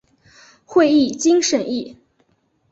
[0.65, 1.95] 会议经审议